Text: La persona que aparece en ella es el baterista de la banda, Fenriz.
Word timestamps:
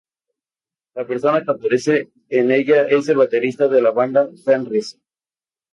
La 0.99 1.05
persona 1.09 1.41
que 1.43 1.51
aparece 1.55 2.09
en 2.41 2.49
ella 2.49 2.87
es 2.97 3.07
el 3.09 3.17
baterista 3.17 3.67
de 3.67 3.83
la 3.83 3.91
banda, 3.91 4.29
Fenriz. 4.43 4.97